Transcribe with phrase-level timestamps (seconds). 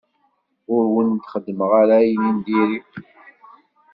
[0.73, 2.79] Ur wen-xeddmeɣ ara ayen n diri.